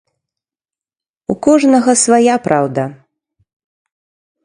У 1.35 1.37
кожнага 1.49 1.91
свая 2.07 2.35
праўда. 2.49 2.83